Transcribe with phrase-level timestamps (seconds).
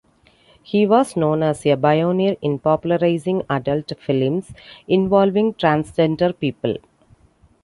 [0.63, 4.51] He was known as a pioneer in popularizing adult films
[4.87, 6.77] involving transgender people.